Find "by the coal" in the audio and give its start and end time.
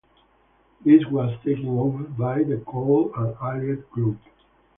2.05-3.11